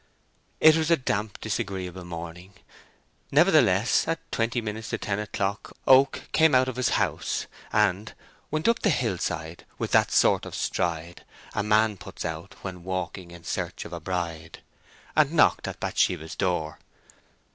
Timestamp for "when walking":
12.63-13.29